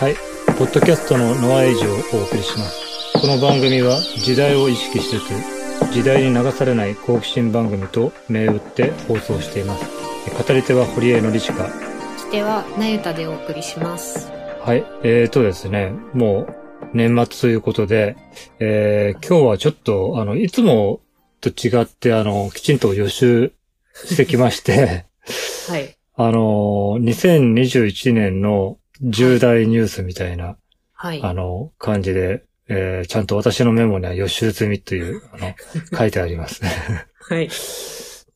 [0.00, 0.14] はい。
[0.56, 3.20] ポッドキャストのノアエイジをお送りします。
[3.20, 9.84] この番組は時代を意識しつつ、時代に流されない好奇心番組と銘打って放送しています。
[10.30, 11.64] 語り手は堀江のりしか。
[11.64, 14.32] 聞き手はなゆたでお送りします。
[14.62, 14.86] はい。
[15.02, 16.56] えーとですね、もう
[16.94, 18.16] 年末ということで、
[18.58, 21.02] えー今日はちょっと、あの、いつも
[21.42, 23.52] と違って、あの、きちんと予習
[23.92, 25.04] してきまして、
[25.68, 25.94] はい。
[26.14, 30.56] あの、2021年の重大ニュースみたいな、
[30.92, 31.22] はい。
[31.22, 35.54] あの、感じで、えーちゃんと私のメモには予習済みという、あの、
[35.96, 36.70] 書いてありますね。
[37.20, 37.48] はい。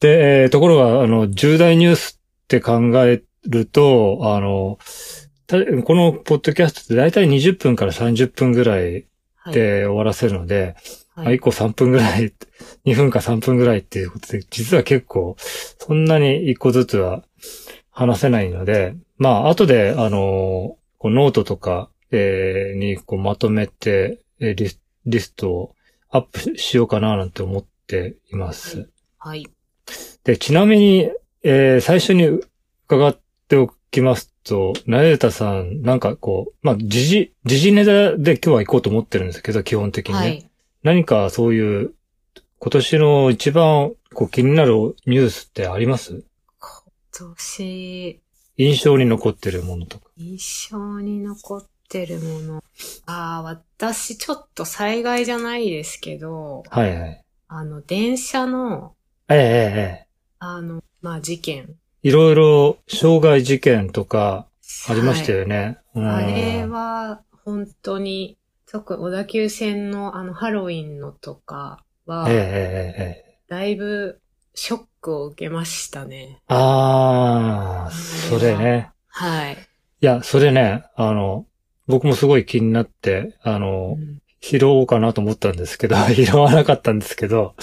[0.00, 4.78] で、えーところが、あの、重大ニュースって考えると、あの、
[5.46, 9.06] たこのポッドキャストって大体20分から30分ぐらい
[9.36, 9.54] はい。
[9.54, 10.74] で終わらせるので、
[11.14, 12.32] まあはい1個3分ぐらい、
[12.86, 17.22] 2分か3分ぐらいっていうことで、実は結構、そんなに1個ずつは
[17.96, 25.74] 話せないので、まあ、後で、あの、こうノートとか、えーにこうまとめて、えーリスリストを
[26.10, 28.88] アップしようかななんて思っています。
[29.18, 29.46] はい。
[30.24, 31.10] で、ちなみに、
[31.42, 32.40] えー最初に
[32.88, 33.16] 伺っ
[33.48, 40.20] ておきますと、なえたさん、なんかこう、まあ、時事、時事ネタで今日は行こうと思ってるんですけど、基本的にね。
[40.20, 40.50] はい。
[40.82, 41.94] 何かそういう、
[42.58, 44.72] 今年の一番こう気になる
[45.06, 46.12] ニュースってあります？
[46.12, 46.22] 今
[47.14, 48.20] 年、
[48.56, 50.10] 印象に残ってるものとか。
[50.16, 52.64] 印象に残ってるもの。
[53.06, 57.24] ああ、私ちょっと災害じゃないですけど、はいはい。
[57.48, 58.94] あの、電車の、
[59.28, 60.06] ええええええ。
[60.40, 61.76] あの、まあ、事件。
[62.02, 64.48] いろいろ傷害事件とか
[64.88, 65.40] ありましたよ。
[65.40, 65.78] よね。
[65.94, 73.38] うんあれは、本当に、特、小田急線のあの、ハロウィンのとかはええ、ええええ。
[73.48, 74.20] だいぶ、
[74.54, 76.40] ショックを受けましたね。
[76.48, 78.90] ああ、それね。
[79.08, 79.54] はい。
[79.54, 79.56] い
[80.00, 81.46] や、それね、あの、
[81.86, 87.54] 僕もすごい気になって、あのう、ん拾おうかなと思ったんですけど、 拾わなかったんですけど、は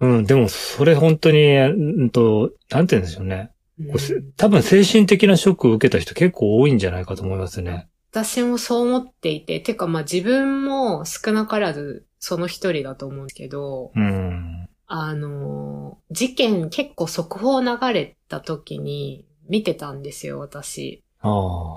[0.00, 1.68] うん、でもそれ本当に、う
[2.06, 3.50] んと、なんて言うんでしょうね。
[3.78, 3.94] うん
[4.36, 7.88] 多分精神的なショックを受けた人結構多いんじゃないかと思いますね。
[8.12, 14.68] 私もそう思っていて、てかまあ自分も少なからずその一人だと思うけど、うん。
[14.86, 21.02] あのー、事件結構速報流れた時に見てたんですよ、私。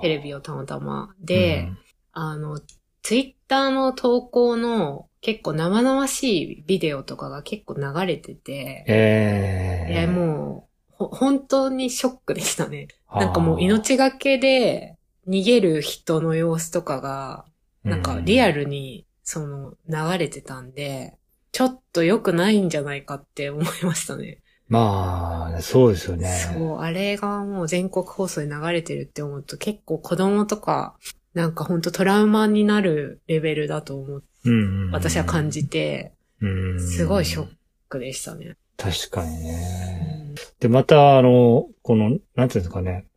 [0.02, 1.14] テレビをたまたま。
[1.20, 1.70] で、
[2.12, 2.60] あの、
[3.02, 12.88] ツイッターの投稿の結構生々しいビデオとかが結構流れてて、ええいやもう、ほ本当にショックでしたね。
[13.14, 14.98] なんかもう命がけで
[15.28, 17.46] 逃げる人の様子とかが、
[17.84, 18.52] なんかリア。
[18.52, 21.18] ルにその流れてたんで、
[21.58, 24.44] ちょっと良くないんじゃないかって思いましたね。
[24.68, 26.28] まあ、そうですよね。
[26.54, 30.96] そう、あれがもう全国放送で流れてるって思うと結構子供とか、
[31.34, 34.24] なんかほんとトラウマになるレベルだと思う。
[34.46, 34.92] うんうんうん。
[34.92, 36.80] 私は感じて、うん。
[36.80, 37.48] すごいショッ
[37.90, 38.56] クでしたね。
[38.78, 40.34] 確かにうね。
[40.34, 43.08] んで、また、あの、この、なんていうんですかね。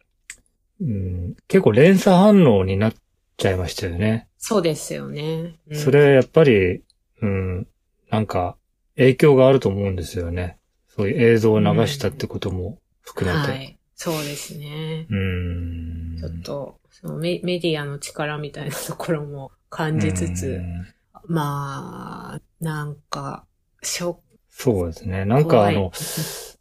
[0.80, 2.94] うん、結構連鎖反応になっ
[3.36, 4.28] ちゃいましたよね。
[4.38, 5.58] そうですよね。
[5.68, 6.80] うんそれ、やっぱり、
[7.20, 7.66] うん、
[8.10, 8.56] なんか、
[8.96, 10.58] 影響があると思うんですよね。
[10.88, 13.50] そういう映像を流したってことも含めて。
[13.52, 13.78] はい。
[13.94, 15.06] そうですね。
[15.10, 16.16] うん。
[16.18, 20.86] ちょっと、そのメメディアの力みたいなところも感じつうつ、ん
[21.26, 23.44] まあ、なんか、
[23.82, 24.20] ショック。
[24.48, 25.24] そうですね。
[25.24, 25.92] なんかあの、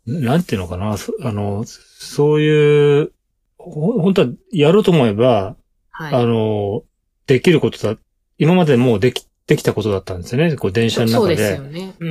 [0.06, 3.12] なんていうのかな、そあの、そういう、
[3.58, 5.58] ほ本当はやろうと思えば、
[5.90, 6.14] はい。
[6.14, 6.84] あの、
[7.26, 8.00] できることだ、
[8.38, 10.56] 今までもうでき、できたことだったんですよね。
[10.56, 11.60] こう電車の中で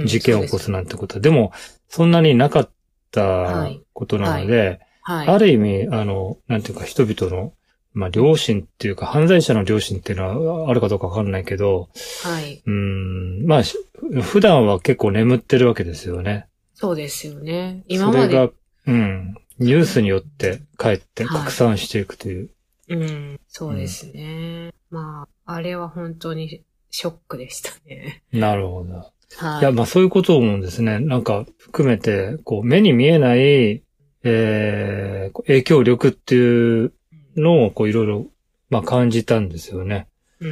[0.07, 1.21] 事件を起こすなんてことは。
[1.21, 1.53] でも、
[1.89, 2.71] そんなになかっ
[3.13, 5.29] たはいことなので、はい。
[5.29, 7.53] ある意味、あの、なんていうか人々の、
[7.95, 11.91] まあ、良心っていうか、犯罪者の良心っていうのはあるかどうかわかんないけど、
[12.25, 12.61] はい。
[12.67, 13.79] うん、まあ、し
[14.21, 16.49] 普段は結構眠ってるわけですよね。
[16.75, 17.85] そうですよね。
[17.87, 18.51] 今まで、それが、
[18.89, 22.51] うん、ニュースによって帰ってはい拡散していくという。
[22.89, 24.73] うん、そうですね。
[24.91, 28.23] まあ、あれは本当にショックでしたね。
[28.33, 28.95] なるほど。
[29.37, 29.61] はい。
[29.61, 31.01] いや、まあそういうことを思うんですね。
[31.01, 33.83] なんか含めて、こう、目に見えない、
[34.25, 36.93] えー、影響力っていう
[37.37, 38.27] のを、こう、いろいろ、
[38.71, 40.09] まあ感じたんですよね。
[40.41, 40.49] うん。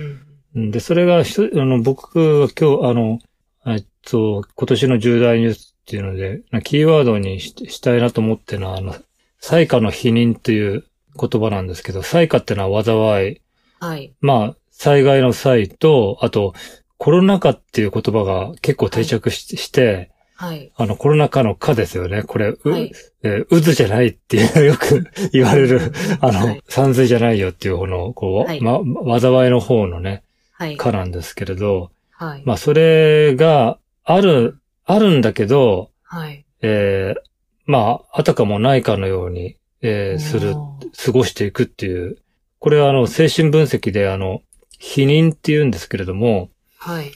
[0.54, 1.22] うんで、それがあ
[1.52, 3.18] の、僕が今日、あの、
[3.66, 8.96] えっと、今年の重大ニュースっていうので、なキーワードにししたいなと思ってるのは、あの、
[9.38, 10.84] 災禍の否認という
[11.18, 13.40] 言葉なんですけど、災禍ってのは災い。
[13.80, 14.14] はい。
[14.20, 16.52] まあ、災害の際と、あと、
[16.98, 20.70] コロナ禍っていう言葉が結構定着し,、して、はい。
[20.76, 22.22] あの、コロナ禍の禍ですよね。
[22.22, 22.92] これ、う、はい。
[23.22, 25.80] えー渦じゃないっていう、よく 言われる、
[26.20, 28.80] あの、はい山水じゃないよっていう方の、こう、はいま、
[29.18, 30.76] 災いの方のね、はい。
[30.76, 32.42] 禍なんですけれど、はい。
[32.44, 36.44] まあ、それがある、あるんだけど、はい。
[36.60, 37.20] えー
[37.64, 40.54] まあ、あたかもないかのように、えーする、
[41.02, 42.18] 過ごしていくっていう、
[42.58, 44.42] これはあの、精神分析であの、
[44.78, 47.12] 否認って言うんですけれども、はい。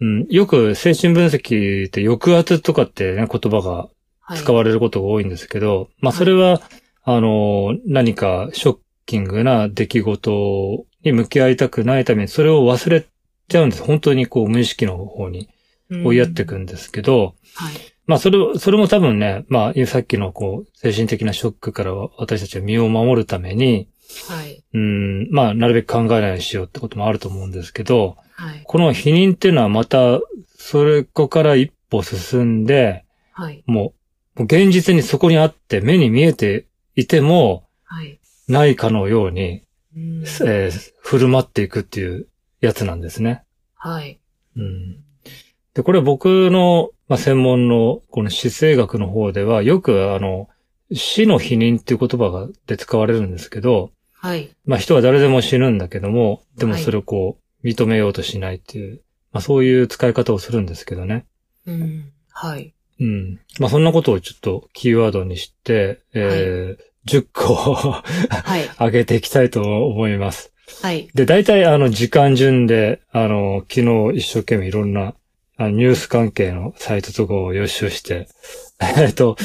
[0.00, 3.88] うん、よく精神分析って抑圧とかってね、言葉が
[4.28, 4.38] はい。
[4.38, 6.60] 使われることが多いんですけど、まあそれは、
[7.02, 13.06] あの、何かショッキングな出来事に向き合いたくないためにそれを忘れ
[13.48, 13.82] ちゃうんです。
[13.82, 15.48] 本当にこう無意識の方に
[15.90, 17.74] 追いやっていくうんんですけど、はい。
[18.06, 23.88] まあそれを、それも多分ね、まあさっきのこう精神的なショックから私たちは身を守るために、
[24.28, 24.64] はい。
[24.72, 28.62] うん、まあなるべく考えないようにしようってこともあると思うんですけど、はい。
[28.64, 30.20] この否認っていうのはまた、
[30.56, 33.62] それこから一歩進んで、はい。
[33.66, 33.92] も
[34.36, 36.66] う、もう現実にそこにあって目に見えて
[36.96, 38.18] いても、はい。
[38.48, 39.62] ないかのように、
[39.96, 42.28] うんえー振る舞っていくっていう
[42.60, 43.42] やつなんですね。
[43.74, 44.20] はい。
[44.56, 44.98] うん、
[45.72, 50.50] で、これ僕の、まあ、専門のこの姿勢学の方では、よくあの、
[50.92, 54.50] 死の否認っていう言葉がで使われるんですけど、はい。
[54.64, 61.26] まあ人は誰でも死ぬんだけども、でもはいそれをこう、認めようとしないっていう、まあそういう使い方をするんですけどね。
[61.66, 62.12] うん。
[62.30, 62.74] はい。
[63.00, 63.40] うん。
[63.58, 68.02] まあそんなことをちょっとキーワードにして、えー10個は
[68.58, 68.68] い。
[68.78, 70.52] 上げていきたいと思います。
[70.82, 71.08] はい。
[71.14, 73.80] で、大体あの時間順で、あの、昨
[74.12, 75.14] 日一生懸命いろんな
[75.56, 78.28] あのニュース関係のサイトとかを予習して、
[78.98, 79.36] えっと、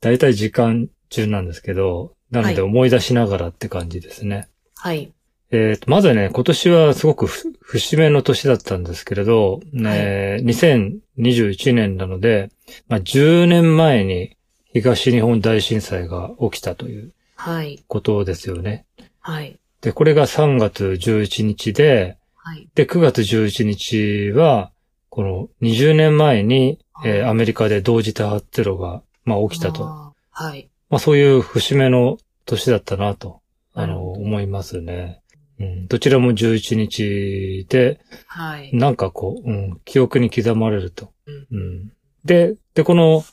[0.00, 4.48] 大体時間順なんですけど、なのではい思い出しながらって感じですね。
[4.76, 5.12] はい。
[5.52, 12.50] えっと、まずね、今年はすごくふ節目の年だったんですけれど、ね2021年なので、
[12.88, 14.36] まあ、10年前に
[14.72, 17.84] 東日本大震災が起きたというはい。
[17.86, 18.86] ことですよね。
[19.20, 19.58] はい。
[19.82, 22.68] で、これが3月11日で、はい。
[22.74, 24.72] で、9月11日は、
[25.10, 30.12] この20年前に、えーアメリカで同時多発テロが、まあ、起きたと。
[30.30, 30.68] はい。
[30.96, 32.16] まあ、そういう節目の
[32.46, 33.42] 年だったなと、
[33.74, 35.20] あの、思いますね。
[35.60, 38.74] うん、どちらも11日で、はい。
[38.74, 41.12] なんかこう、うん、記憶に刻まれると。
[41.26, 41.92] うんうん、
[42.24, 43.24] で、で、この、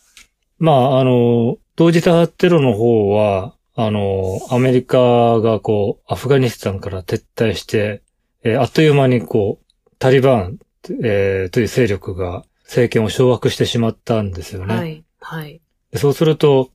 [0.60, 8.02] まあ、あの、同時多発テロの方は、あの、アメリカがこう、アフガニスタンから撤退して、
[8.44, 10.60] えーあっという間にこう、タリバン、
[11.02, 14.76] えーという勢力が政権を掌握してしまったんですよね。
[14.76, 15.06] はい。
[15.22, 15.62] はい。
[15.92, 16.74] でそうすると、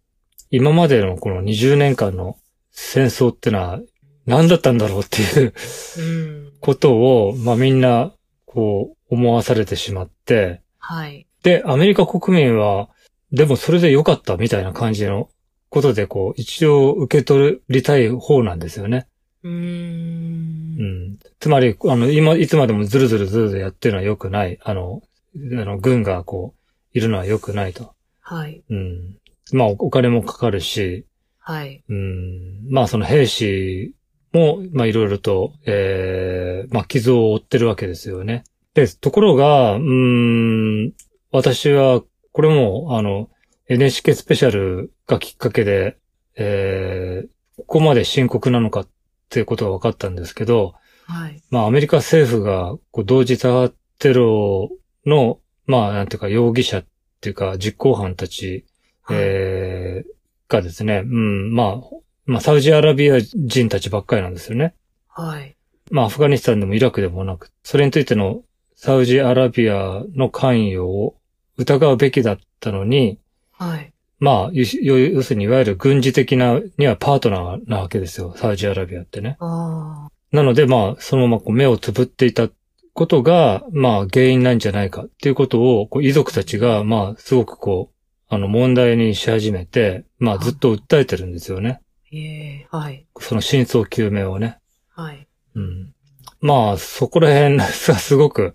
[0.51, 2.37] 今までのこの20年間の
[2.71, 3.81] 戦争ってのは
[4.27, 5.55] 何だったんだろうっていう
[5.99, 6.03] う
[6.49, 6.53] ん。
[6.61, 6.95] こと
[7.29, 8.13] を、まあみんな、
[8.45, 11.27] こう、思わされてしまって、はい。
[11.43, 12.89] で、アメリカ国民は、
[13.33, 15.29] でもそれで良かったみたいな感じの
[15.71, 19.07] ことで、こう、一応受け取りたい方なんですよね。
[19.43, 19.51] うー。
[19.51, 21.19] うんん。
[21.41, 24.59] つまり、あの、今、いつまでもずるずるずるずるやってるのは良くない。
[24.63, 25.03] あの、
[25.37, 27.93] あの、軍がこう、いるのは良くないと。
[28.21, 28.63] はい。
[28.69, 29.17] うん。
[29.53, 31.07] まあ、おお金もかかるし、
[31.39, 31.83] はい。
[31.89, 32.71] うん。
[32.71, 33.95] まあ、その兵士
[34.33, 38.45] も、まあ、いろいろと、ええまあ、傷を負ってるわけですよね。
[38.75, 40.93] で、ところが、うん、
[41.33, 43.31] 私は、これも、あの、
[43.69, 45.97] NHK スペシャルがきっかけで、
[46.37, 48.89] ええここまで深刻なのかっ
[49.31, 50.75] ていうことが分かったんですけど、
[51.07, 51.43] はい。
[51.51, 54.71] まあ、アメリカ政府が、こう、同時多発テロ
[55.05, 56.85] の、まあ、なんていうか、容疑者っ
[57.21, 58.65] ていうか、実行犯たち、
[59.11, 61.97] えーがですね、うん、まあ、
[62.27, 64.75] まあ、サウジアラビア人たちばっかりなんですよね。
[65.09, 65.57] はい。
[65.91, 68.43] まあ、アフガニスタンでもイラクでもなく、それについての
[68.75, 71.15] サウジアラビアの関与を
[71.57, 73.19] 疑うべきだったのに、
[73.53, 73.93] はい。
[74.21, 79.37] まあ、要要するにいわゆる軍事的なにはパートナーなわけですよ、サウジアラビアってね。
[79.41, 82.49] あなので、まあ、そのままこう目をつぶっていた
[82.93, 87.98] ことが、まあ、原因なんじゃないかっていうことを、こう遺族たちが、まあ、すごくこう、
[88.29, 91.81] あの、問題にし始めて、まあ、ずっと訴えてるんですよね。
[91.81, 91.85] あ。
[92.13, 93.07] ええはい。
[93.19, 94.59] その真相究明をね。
[94.91, 95.27] はい。
[95.55, 95.95] うん。
[96.41, 98.55] まあ、そこら辺がすごく、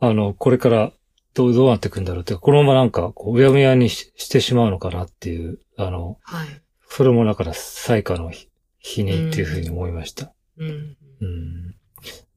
[0.00, 0.92] あの、これから
[1.34, 6.48] どう、どうなっていくんだろうって、このままなんか、こう、うやむやにししてしまうのかなっていう、あの、はい。
[6.88, 8.48] それもだから、最下の否
[8.78, 10.32] 否認っていうふうに思いました。
[10.58, 10.96] うん。
[11.20, 11.74] うん。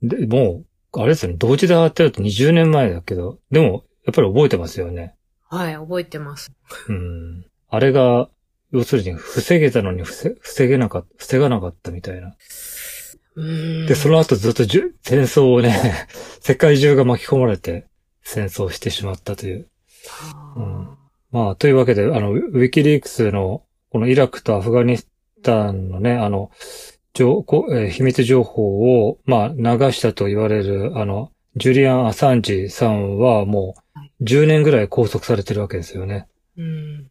[0.02, 5.14] で、もう、あれですよね、同時で上がってると20年前だけど、でも、やっぱり覚えてますよね。
[5.50, 5.75] はい。
[5.75, 6.51] 覚えてます。
[6.89, 7.46] うん。
[7.70, 8.30] あれが、
[8.72, 12.36] 要するに防げたのに防防げなかった、防がなかったみたいな。
[13.88, 16.08] で、その後ずっとじゅ戦争をね、
[16.42, 17.86] 世界中が巻き込まれて
[18.24, 19.68] 戦争してしまったという。
[20.56, 20.98] うん
[21.32, 25.08] まあ、というわけで、あの、ウィキリークスの、このイラクとアフガニス
[25.44, 26.51] タンのね、あの、
[27.13, 33.76] 情こえー秘密情報を、まあ、流したと言われる、あの、ジュリアン・アサンジさんはも
[34.22, 36.28] う、10年ぐらい拘束されてるわけですよね。
[36.58, 37.10] うん。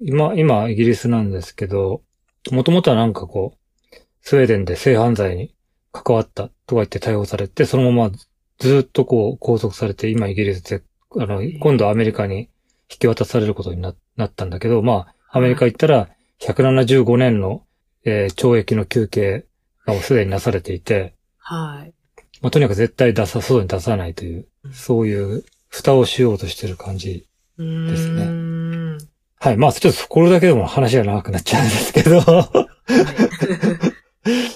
[0.00, 2.02] 今、今、イギリスなんですけど、
[2.50, 5.54] もともとはなんかこう、スウェーデンで性犯罪に
[5.92, 8.16] 関わったとか言って逮捕されて、そのまま
[8.58, 10.82] ずっとこう拘束されて、今イギリスで、
[11.18, 12.48] あの、今度アメリカに
[12.90, 16.08] 引き渡されることにななったんだけど、まあ、アメリカ行ったら
[16.40, 17.64] 175年の、
[18.04, 19.46] えー懲役の休憩
[19.86, 21.94] がもうすでになされていて、はい。
[22.42, 27.26] まあ、とにかく絶対出さ、外に出さないというう、んそういう蓋をしようとしてる感じ。
[27.56, 28.98] ですねね。
[29.38, 29.56] はい。
[29.56, 32.20] まあ、ちょっとこれだけでも話が長くなっちゃうんですけど。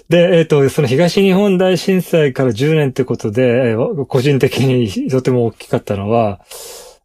[0.09, 6.41] で、えっ、と、その東日本大震災から10年ってことで、えー個人的にとても大きかったのは、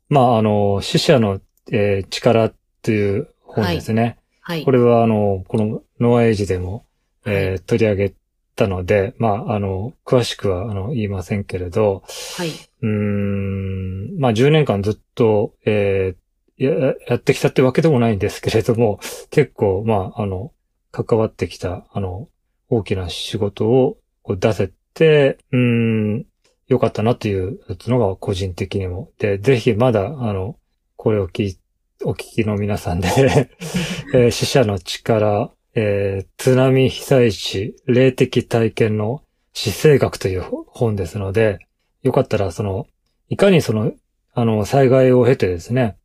[0.09, 1.39] まあ、あの、死者の、
[1.71, 4.17] えー力っていう本ですね。
[4.41, 4.63] はい。
[4.63, 6.85] これは、あの、このノアエイジでも、
[7.25, 8.13] えー取り上げ
[8.61, 12.03] たので、まあ、あの、詳しくは、あの、言いませんけれど、
[12.37, 12.49] はい。
[12.81, 18.99] うーん、まあ10年間ずっと、えーや、やってきたってわけでもないんですけれども、
[19.31, 20.51] 結構、まあ、あの、
[20.91, 22.27] 関わってきた、あの、
[22.69, 26.25] 大きな仕事をこう出せて、うーん、
[26.67, 29.11] よかったなというのが個人的にも。
[29.17, 30.55] で、ぜひまだ、あの、
[30.95, 31.57] これを聞い、
[32.03, 33.07] お聞きの皆さんで、
[34.13, 39.21] えー死者の力、えー津波被災地、霊的体験の
[39.53, 41.59] 死生学という本ですので、
[42.03, 42.87] よかったら、その、
[43.29, 43.91] いかにその、
[44.33, 45.97] あの、災害を経てですね、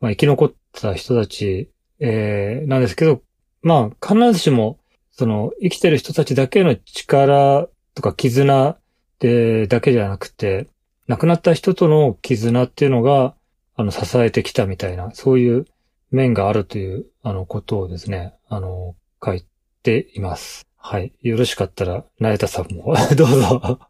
[0.00, 1.70] まあ、生き残った人たち、
[2.00, 3.22] えーなんですけど、
[3.62, 4.78] まあ、必ずしも、
[5.12, 8.76] その、生きてる人たちだけの力とか絆
[9.20, 10.66] で、だけじゃなくて、
[11.06, 13.34] 亡くなった人との絆っていうのが、
[13.76, 15.66] あの、支えてきたみたいな、そういう
[16.12, 19.44] 面があるという、あの、ことをですね、あの、書い
[19.82, 20.66] ています。
[20.76, 21.12] はい。
[21.22, 23.80] よろしかったら、なえたさんも、 どうぞ。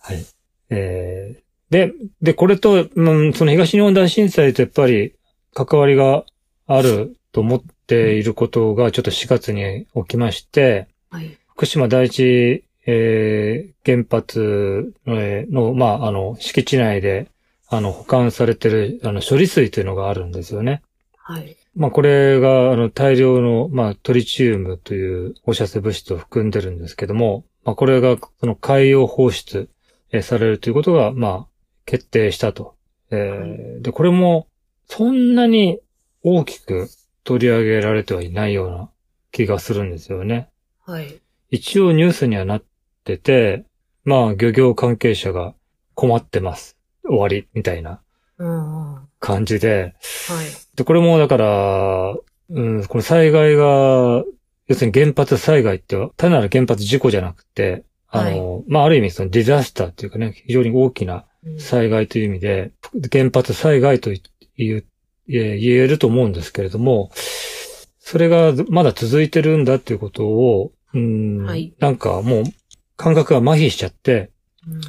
[0.00, 0.24] はい。
[0.70, 5.14] えーで、で、これと、うん、その東日本大震災とやっぱり
[5.54, 6.26] 関わりが
[6.66, 11.38] あると思っていることがちょっと4月に起きまして、はい。
[11.48, 17.28] 福島第一、えー原発の、えーの、まあ、あの、敷地内で、
[17.68, 20.82] あの、保管されてる、あの、処理水というのがあるんですよね。
[21.24, 21.56] はい。
[21.76, 29.70] まあ、これが、あの、大量の、まあ、トリチウムという放射性物質を含んでるんですけども、まあ、これが、その海洋放出、
[30.10, 31.46] えーされるということが、まあ、
[31.86, 32.74] 決定したと。
[33.10, 34.48] えーで、これも、
[34.86, 35.78] そんなに
[36.24, 36.88] 大きく
[37.24, 38.90] 取り上げられてはいないような
[39.30, 40.50] 気がするんですよね。
[40.84, 41.20] はい。
[41.50, 42.64] 一応ニュースにはなっ
[43.04, 43.64] てて、
[44.04, 45.54] まあ、漁業関係者が
[45.94, 46.76] 困ってます。
[47.04, 48.00] 終わり、みたいな
[49.18, 49.94] 感じで、
[50.42, 50.76] い。
[50.76, 52.16] で、これもだから、
[52.50, 54.24] うん、この災害が、
[54.68, 62.72] 要するに原発災害って、単なる原発事故じゃなくて、あの、まあ、ある意味そのディザスターっていうかね、非常に大きなうん災害という意味で、
[63.10, 64.22] 原発災害という、
[64.56, 64.84] 言
[65.28, 67.10] え言えると思うんですけれども、
[67.98, 72.44] それがまだ続いてるんだっていうことを、うん、はいなんかもう
[72.96, 74.30] 感覚が麻痺しちゃって、
[74.66, 74.80] うん。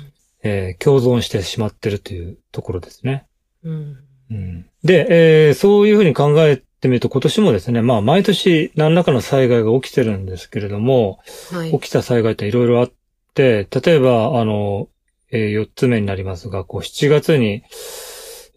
[0.43, 3.25] えー共存してしまってるというところですね。
[3.63, 3.97] うん。
[4.31, 5.07] うんで、
[5.47, 11.19] えーそういうふうに考えてみると今年もですね、まあ毎年何らかの災害が起きてるんですけれども、
[11.51, 11.71] はい。
[11.71, 12.91] 起きた災害っていろいろあっ
[13.33, 14.89] て、例えば、あの、
[15.31, 17.63] え4つ目になりますが、こう7月に、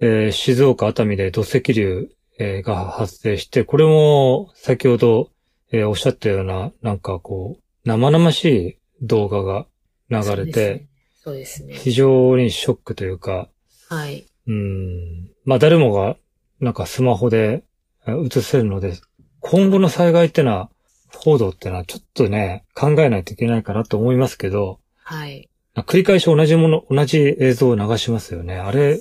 [0.00, 5.30] えー静岡熱海で土石流、えーが発生して、これも先ほど、
[5.72, 9.66] えーおっしゃったような、なんかこう、生々しい動画が
[10.10, 10.86] 流れて、
[11.22, 11.75] そうですね。
[11.75, 13.48] 非常にショックというか、
[13.88, 14.26] はい。
[14.46, 15.30] うん。
[15.44, 16.16] まあ誰もが、
[16.60, 17.64] なんかスマホで
[18.06, 18.94] え映せるので、
[19.40, 20.70] 今後の災害ってのは、
[21.12, 25.48] 報道ってのはちょっとね、考えないといけないかなと思いますけど、はい。
[25.76, 28.56] 繰り返し同じもの、同じ映像を流しますよね。
[28.56, 28.98] あれ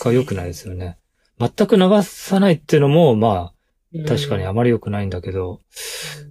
[0.00, 0.98] が良くないですよね。
[1.38, 5.60] 全く流さないっていうのも、まあ、確かにあまり良くないんだけど、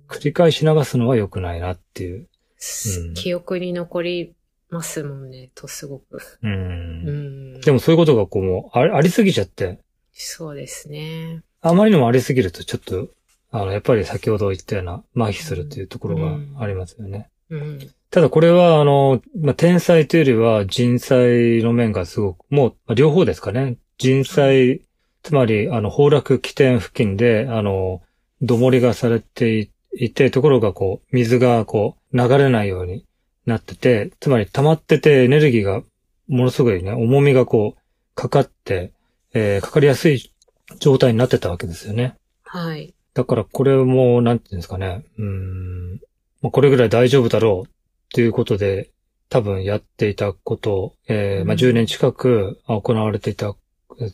[0.08, 2.20] 繰り返し流すのは良くないなっていう。
[2.20, 4.34] うん記憶に残り
[4.74, 6.18] ますもんね、とすごく。
[6.18, 6.48] う。
[6.48, 7.62] うんん。
[7.62, 9.80] でもそういうことがこうもうありありすぎちゃって、
[10.12, 11.44] そうですね。
[11.62, 13.10] あまりにもありすぎるとちょっと、
[13.52, 17.30] あの、やっぱり先ほど言ったような麻痺するというところがありますよね。
[17.50, 17.80] うん。
[18.12, 23.78] ただこれは、あの、まあ、天災というよりは人災の面がすごく、もう、まあ両方ですかね。
[23.98, 24.82] 人災、
[25.24, 28.02] つまり、あの、崩落起点付近で、あの、
[28.42, 33.06] 土盛りがされていいて、ところがこう、水がこう、流れないように
[33.46, 35.82] なってて、つまり溜まっててエネルギーが
[36.28, 37.82] ものすごいね、重みがこう、
[38.16, 38.92] かかって、
[39.34, 40.32] えーかかりやすい
[40.80, 42.16] 状態になってたわけですよね。
[42.44, 42.94] はい。
[43.14, 45.94] だからこれも、なんていうんですかね、うーん、
[46.42, 47.72] まあこれぐらい大丈夫だろうっ
[48.14, 48.90] ていうことで、
[49.30, 53.56] 多分やっていたことを、えーまあうん10年近くあ行われていた、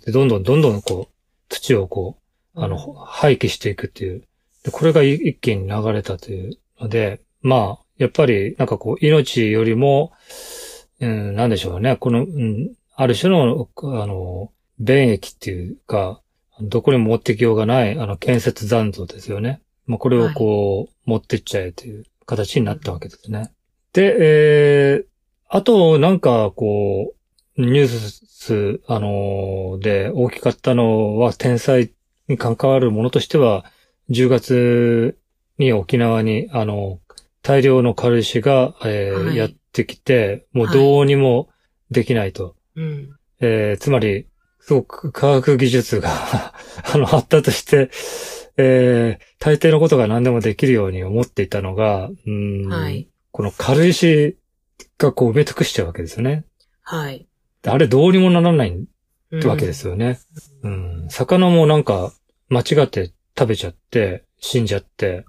[0.06, 1.14] でどんどんどんどんこう、
[1.50, 2.18] 土をこ
[2.56, 4.24] う、あの、うん廃棄していくっていう。
[4.64, 10.14] でこれがい一気に流れたというので、まあ、やっぱり、なんかこう、命よりも、
[11.00, 11.98] うん、なんでしょうね。
[11.98, 16.22] この、うん、ある種の、あの、便益っていうか、
[16.62, 19.62] どこにも持ってきようがない、あの、建設残像ですよね。
[19.86, 23.52] まあ、これをこう、持ってっちゃえという形になったわけですね。
[23.94, 25.06] で、えー、
[25.50, 27.14] あと、なんか、こ
[27.58, 31.92] う、ニュース、あので大きかったのは、天災
[32.30, 33.66] に関わるものとしては、
[34.10, 35.18] 10月
[35.58, 37.00] に沖縄に、あの、
[37.50, 41.50] 大量の軽石が、えーはいやってきて、もうどうにも
[41.90, 42.56] できないと。
[42.76, 43.10] うん。
[43.40, 44.28] えーつまり、
[44.60, 46.12] すごく科学技術が
[46.94, 47.90] あの、発達して、
[48.58, 53.10] えー大抵のことが何でもできるように思っていたのが、うんはい。
[53.32, 54.38] この軽石
[55.00, 56.46] がこう埋め尽くしちゃうわけですよね。
[56.84, 57.26] はい。
[57.66, 58.78] あれどうにもならない
[59.32, 60.20] うんわけですよね。
[60.62, 61.08] うん。
[61.10, 62.14] 魚もなんか
[62.50, 65.26] 間違って食べちゃって、死んじゃって、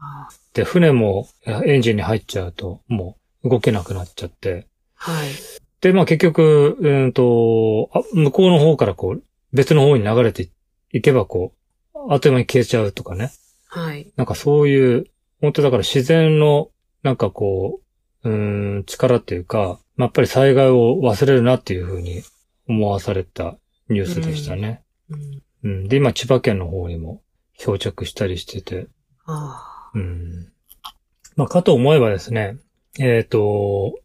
[0.65, 5.29] 船もエンジンに入っちゃうと、もう動けなくなっちゃって、はい。
[5.81, 10.51] で、まあ結局、うんと、あ向こうの方からこう、別の方に流れて
[10.93, 11.55] いけばこ
[11.95, 13.33] う、あっという間に消えちゃうとかね。
[13.69, 14.13] はい。
[14.17, 15.07] なんかそういう、
[15.41, 16.71] 本当だから自然の、
[17.03, 17.81] なんかこ
[18.25, 22.23] う、うーん、力っていうか、まあやっぱり災害を忘れるなっていうふうに
[22.69, 23.57] 思わされた
[23.89, 24.83] ニュースでしたね。
[25.09, 25.43] うん。
[25.63, 25.89] うん。
[25.89, 27.23] で、今千葉県の方にも
[27.57, 28.89] 漂着したりしてて、
[29.25, 30.53] あうん。
[31.37, 32.57] まあ、かと思えばですね、
[32.99, 33.99] えっ、と、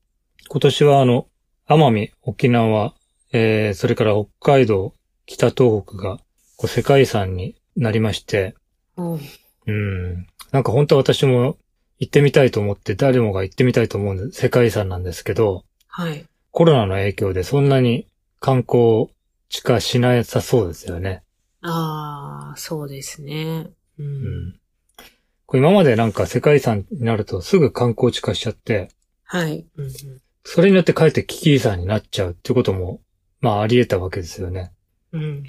[0.48, 1.27] 今年はあの、
[1.68, 2.94] 奄美、沖縄、
[3.32, 4.94] えー、それから北海道、
[5.25, 6.18] 北東北が、
[6.58, 8.56] こう、世界遺産になりまして、
[8.95, 9.02] あ。
[9.02, 9.19] おう
[9.67, 10.28] うん。
[10.52, 11.58] なんか本当は私も
[12.00, 16.26] 行ってみたいと思って、誰もが行ってみたいと思うんで、世界遺産なんですけど、はい。
[16.52, 18.08] コロナの影響でそんなに
[18.39, 19.08] 観光
[19.50, 21.24] しかしなさそうですよね。
[21.62, 23.67] ああ、そうですね。
[23.98, 24.04] う。
[24.04, 24.60] うんん。
[25.45, 28.89] これ今までなんか世界遺産になるとすぐ観光地化しちゃって、
[29.23, 29.65] はい。
[30.43, 33.01] それによってかえって危機遺産になっちゃうってことも、
[33.41, 34.71] まああり得たわけですよね。
[35.12, 35.43] うん。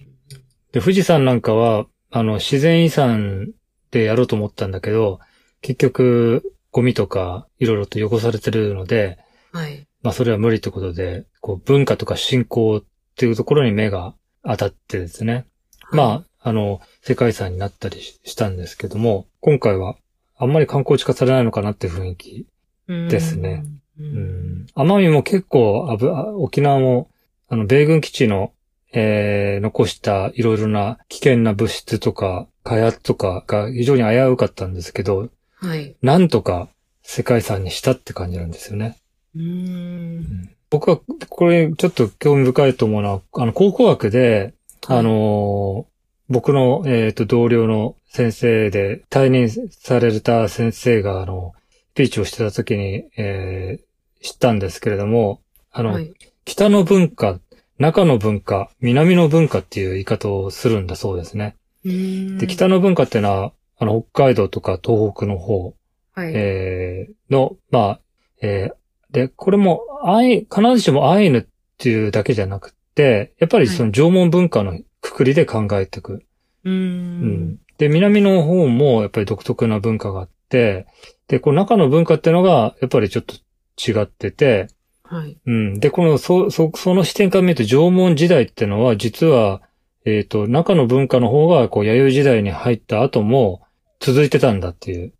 [0.72, 3.52] で、富士山なんかは、あの、自然遺産
[3.90, 5.20] でやろうと思ったんだけど、
[5.60, 9.18] 結局、ゴミとかいろいろと汚されてるので、
[9.52, 9.86] はい。
[10.02, 12.84] まあそれは無理ってことで、こう文化とか信仰っ
[13.16, 15.46] ていうところに目が当たってですね。
[15.90, 19.94] まあ、あの、世界遺産になったりししたんですけども、今回は
[20.36, 22.46] あんまり観光地化されないのかなっていう雰囲気。
[22.88, 23.62] あですね。
[23.96, 24.02] う。
[24.02, 24.66] うんん。
[24.74, 27.08] 奄美も結構あぶ、あ沖縄も、
[27.48, 28.52] あの、米軍基地の、
[28.92, 35.94] えー、残したいろいろな危険な物質とか、開発とかが非常に危うかったんですけど、はい。
[36.02, 36.68] なんとか
[37.04, 38.96] 世界遺産にしたって感じなんですよね。
[39.36, 40.50] うーん。
[40.70, 44.54] 僕はこれちょっと興味深いと思うのは、あの、考古学で、
[44.88, 45.95] あのー
[46.28, 51.54] 僕の、えっ、と、同僚の先生で、退任された先生が、あの、
[51.92, 53.86] スピーチをしてた時に、えー
[54.22, 56.12] 知ったんですけれども、あの、はい。
[56.44, 57.38] 北の文化、
[57.78, 61.54] 中の文化、南の文化っていう言い方をするんだそうですね。
[61.84, 65.74] で、北の文化っていうのは、あの、北海道とか東北の方、
[66.14, 66.32] はい。
[66.34, 68.00] えーの、まあ、
[68.40, 68.76] えー
[69.12, 71.46] で、これも、アイ、必ずしもアイヌっ
[71.78, 74.78] ていうだけじゃなくて、やっぱりその縄文文化の
[75.10, 76.22] くくりで考えていく。
[76.64, 76.70] うー。
[76.70, 77.58] うんん。
[77.78, 80.86] で、南の方もやっぱり独特な文化があって、
[81.28, 83.34] で、この中の文化っていうのが、やっぱりちょっと
[83.78, 84.68] 違ってて、
[85.04, 85.36] はい。
[85.46, 85.80] うん。
[85.80, 89.62] で、この、そ、そ、その視点から見ると縄文時代っていうのは、実は、
[90.04, 93.62] えっ、と、中の文化の方が、こう、弥生時代に入った後も、
[94.00, 95.12] 続いてたんだっていう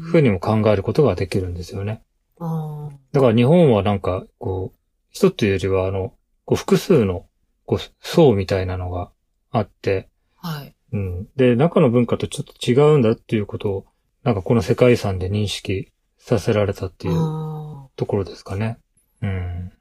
[0.00, 0.28] ふうに。
[0.28, 2.02] にも考えることができるんですよね。
[2.40, 2.96] ああ。
[3.12, 4.78] だから日本はなんか、こう、
[5.10, 6.12] 一つというよりは、あの、
[6.44, 7.26] こう複数の、
[7.66, 9.10] こう、層みたいなのが
[9.50, 10.74] あって、はい。
[10.92, 11.28] うん。
[11.36, 13.86] で、中の文化とちょっと違うんだっていうことを、
[14.24, 18.78] なんかこの世界遺産で認識させられたっていうあところですかね。
[19.22, 19.72] うん。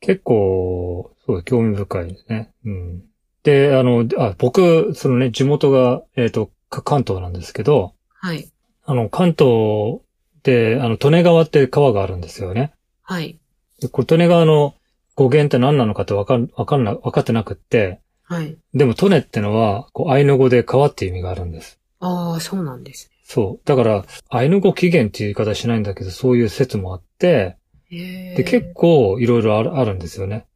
[0.00, 2.52] 結構、すごい興味深いですね。
[2.64, 3.02] うん。
[3.42, 8.28] で、あの、あ、僕、そのね、地元が、えっ、と、か関東なんですけど、あ。
[8.28, 8.48] はい。
[8.84, 10.00] あの、関東
[10.42, 12.72] で、あの、利根川って川があるんですよね。
[13.02, 13.38] はい。
[13.80, 14.74] でこれ、利根川の
[15.14, 18.56] 語源って何なのかってわかん、わかんな、わかってなくって、はい。
[18.74, 21.78] でも、利根ってのは、こう、アイヌ語で川っていう意味があるんです。
[22.00, 23.66] ああ、そうなんですそう。
[23.66, 27.56] だから、アイヌ語起源っていう言い方はしないんだけど、そういう説もあって。
[27.90, 30.46] で、結構いろいろあるあるんですよね。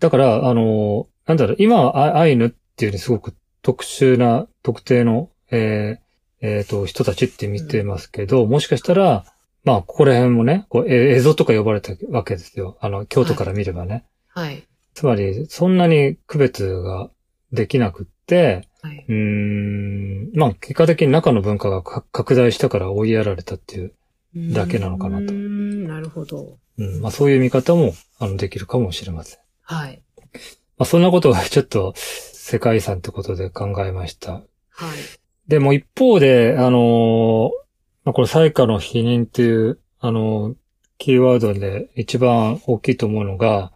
[0.00, 9.24] だから、あの、なんだろう、今はアアイヌっっていうにすごく特殊な、特定の、えーえーと、人たちって見てますけど、もしかしたら、
[9.62, 12.76] まあ、ここら辺もね、こう、え映像とか呼ばれたわけですよ。
[12.80, 14.04] あの、京都から見ればね。
[14.26, 14.66] はい。
[14.94, 17.10] つまり、そんなに区別が
[17.52, 19.04] できなくって、はい。
[19.08, 23.94] うーん、まあ、結果的に中の文化がか拡大したから追いやられたっていう、
[24.34, 26.58] だけなのかなとうーん、なるほど。
[26.78, 29.38] うん、まあ、そういう見方も、あの、できるかもしれません。
[29.62, 30.02] はい。
[30.78, 34.32] まあ、そんなことがちょっと、世界遺産ってことで考えました。
[34.32, 34.42] はい。
[35.48, 37.50] でも一方で、あのー
[38.04, 40.54] まあ、これ、最下の否認っていう、あのー
[40.98, 43.72] キーワードで一番大きいと思うのが、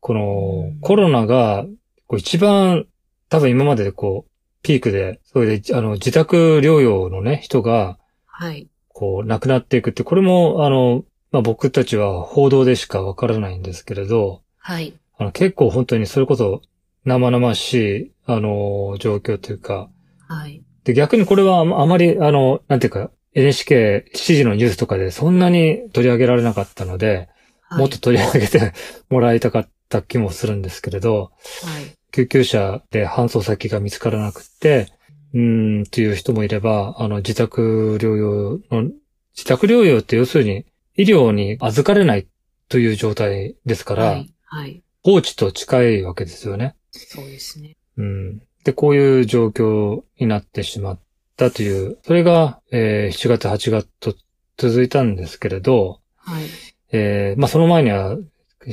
[0.00, 1.64] このコロナが、
[2.06, 2.86] こう一番
[3.28, 4.30] 多分今まででこう、
[4.62, 8.68] ピークで、それで、あの、自宅療養のね、人が、はい。
[8.88, 14.94] こう、亡くなっていくって、これも、あの、まあ、僕たちは報道でしかわからないんですけれど、はい。
[15.16, 16.62] あの、結構本当にそれこそ
[17.04, 19.88] 生々しい、あの、状況というか、
[20.26, 20.62] はい。
[20.84, 27.28] で、逆にこれはあまり、あの、なんていうか、NHK 7時のニュースとかでそんなに取り上げられなかったので、
[27.62, 27.78] はい。
[27.78, 28.72] もっと取り上げて
[29.08, 31.94] もらいたかった気もするんですけれど、はい。
[32.12, 34.88] 救急車で搬送先が見つからなくって、
[35.34, 38.90] うーん、っていう人もいれば、あの、自宅療養の、
[39.36, 40.64] 自宅療養って要するに
[40.96, 42.26] 医療に預かれない
[42.68, 44.34] という状態ですから、はい。
[44.44, 44.82] はい。
[45.02, 46.74] 放置と近いわけですよね。
[46.92, 47.76] そうですね。
[47.96, 48.42] うん。
[48.64, 51.00] で、こういう状況になってしまっ
[51.36, 54.14] たという、それが、えー7月、8月と
[54.58, 56.44] 続いたんですけれど、はい。
[56.92, 58.16] えーまあその前には、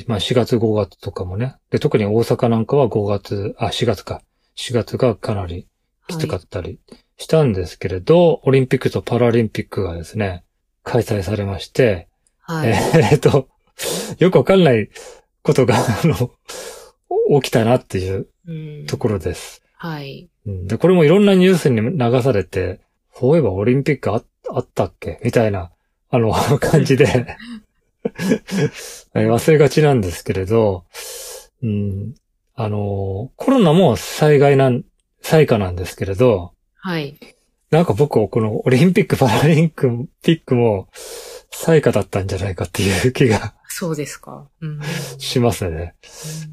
[0.08, 4.21] まあ4月、5月とかもね、で、特に大阪なんかは5月、あ、4月か、
[4.58, 5.67] 4月がかなり
[6.08, 6.80] きつかったり
[7.17, 10.43] したんですけれど、オリンピックとパラリンピックがですね、
[10.84, 12.08] 開催されまして、
[12.41, 12.69] はい。
[12.69, 13.47] えーっと、
[14.19, 14.89] よくわかんない
[15.41, 16.32] ことが、あの、
[17.41, 19.62] 起きたなっていううんところです。
[19.76, 20.30] はい。
[20.45, 22.82] うんで、これもいろんなニュースに流されて、
[23.15, 25.71] そういえばオリンピックああったっけみたいな、
[26.10, 27.66] あの、 感じで、えー
[29.13, 30.86] 忘れがちなんですけれど、
[31.63, 32.15] うん、
[32.56, 34.84] あの、コロナも災害なん、
[35.22, 37.17] 災禍なんですけれど、はい。
[37.72, 40.88] なんか僕はこのオリンピック・パラリンピックも
[41.52, 44.48] 災禍だったんじゃないかっていう気がそうですか。
[44.62, 44.82] うん。
[45.20, 45.93] しますね。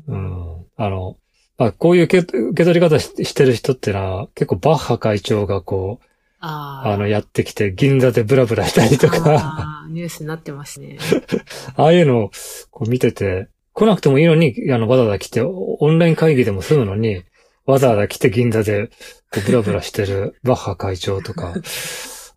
[0.09, 0.67] うん。
[0.77, 1.17] あの、
[1.57, 6.07] まあ、こういう受け取り方ししてる人ってのは、結構バッハ会長がこう、
[6.45, 6.93] ああ。
[6.93, 10.99] あの、やってきて、銀座でブラブラしたりとか、ニュースになってますね。
[11.77, 12.31] ああいうのを
[12.71, 17.25] こう見てて、来なくてもいいのに、あの、わざわざ来て、オオンライン会議でも済むのに、
[17.67, 18.89] わざわざ来て銀座で
[19.33, 21.55] こうブラブラしてる バッハ会長とか、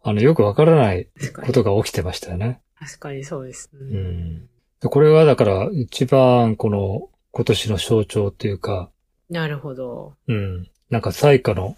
[0.04, 1.10] あの、よくわからない。
[1.46, 2.62] ことが起きてましたよね。
[2.80, 3.70] 確かにそうです。
[3.74, 3.84] うう。
[3.84, 4.48] ん。
[4.82, 8.90] でこれはだから、一番この、今年の象徴っていうか、
[9.30, 10.14] なるほど。
[10.28, 10.70] うん。
[10.90, 11.76] なんか、災禍の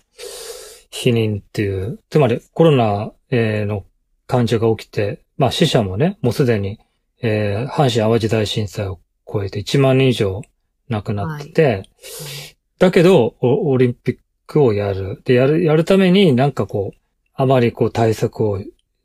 [0.90, 3.86] 否認っていう、つまりコロナえーの
[4.28, 6.80] 患者が起きて、まあ死者もね、もうすでに、
[7.22, 9.00] えー阪神淡路大震災を
[9.32, 10.42] 超えて1万人以上
[10.90, 11.90] 亡くなってて、
[12.80, 15.22] だけどオ、オリンピックをやる。
[15.26, 16.98] で、やる、やるためになんかこう、
[17.36, 18.60] あまりこう対策を、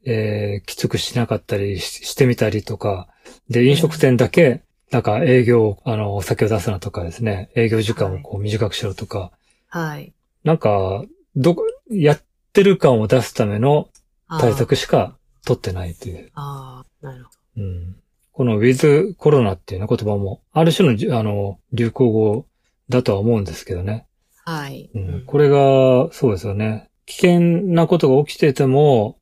[0.07, 3.09] えーきつくしなかったりししてみたりとか、
[3.51, 9.33] で、飲食店だけ、なんか営業、あの、お酒を出すなとかですね、営業時間をこう短くしろとか、
[9.69, 10.13] はい。
[10.45, 11.05] なんか、
[11.37, 13.89] どこ、やってる感を出すための
[14.29, 16.31] 対策しか取ってないという。
[16.35, 17.97] ああ、なるほうん、
[18.33, 22.47] この with コロナっていうね言葉も、ある種のじ、あの、流行語
[22.89, 24.07] だとは思うんですけどね。
[24.45, 24.53] ど。
[24.53, 24.91] はい。
[24.95, 26.91] うん、これが、そうですよね。
[27.07, 27.41] 危険
[27.73, 29.19] なことが起きてても、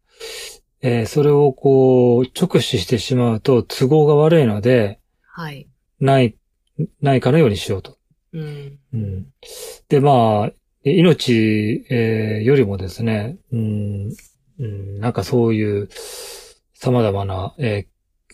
[0.81, 5.69] えーそれをこう、直視してしまうと都合が悪いので、はい。
[6.01, 6.37] ない、
[7.01, 7.99] ないかのようにしようと。
[8.33, 8.79] うん。
[8.95, 9.27] うん
[9.89, 10.53] で、まあ、
[10.85, 14.13] 命、えーよりもですね、うん、
[14.59, 15.89] うん、なんかそういう
[16.75, 17.87] 様々な、え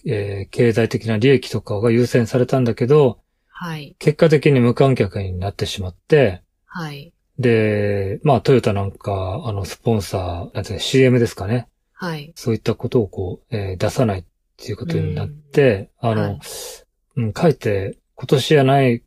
[0.06, 3.96] ーえー経済的な利益とかが優先されたんだけど、はい。
[3.98, 7.12] 結果的に無観客になってしまって、はい。
[7.38, 11.68] で、まあトヨタなんか、あの、スポンサー、なんていうの CM ですかね。
[11.92, 12.32] はい。
[12.36, 14.24] そういったことをこう、えー出さないっ
[14.56, 16.40] ていうことになって、あの、はい
[17.16, 19.02] うん、かえって今年じゃない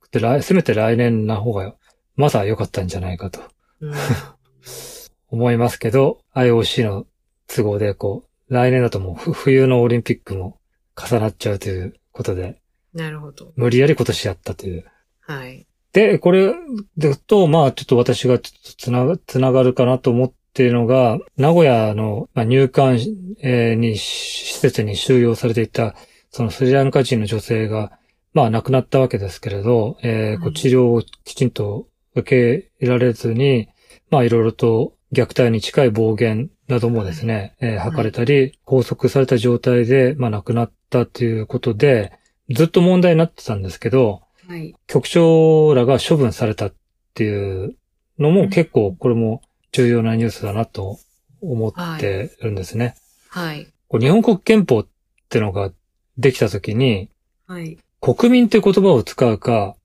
[0.00, 1.74] くて、来せめて来年な方が
[2.16, 3.40] まだ良かったんじゃないかと
[3.80, 3.94] うん。
[5.30, 7.06] 思いますけど、IOC の
[7.48, 10.58] 都合でこう、来年だともうふ冬のオリンピックも
[10.96, 12.60] 重なっちゃうということで、
[12.94, 13.52] なるほど。
[13.56, 14.84] 無理やり今年やったという。
[15.20, 15.66] はい。
[15.92, 16.54] で、これ
[16.96, 22.98] だと、まあちょっと私がちょっとつなが、つながるかなと思っているのが、名古屋の、まあ、入管、
[23.40, 25.96] えーに、施設に収容されていた、
[26.30, 27.92] そのスリランカ人の女性が、
[28.32, 33.68] まあ亡くなったわけですけれど、えーこはいう治療をきちんと受け入れられずに、
[34.10, 42.12] まあいろいろと虐待に近い暴言などもですね、えー吐かれたり、拘束された状態で、まあ亡くなったということで、
[42.50, 44.74] ずっと問題になってたんですけど、はい。
[44.86, 46.74] 局長らが処分されたっ
[47.14, 47.76] ていう
[48.18, 49.40] のも結構これも
[49.72, 50.98] 重要なニュースだなと
[51.40, 52.94] 思ってるんですね。
[53.28, 53.66] はい。
[53.88, 54.86] こう日本国憲法っ
[55.28, 55.72] てのが
[56.18, 57.08] できたときに、
[57.46, 57.78] はい。
[58.00, 59.76] 国民って言葉を使うか、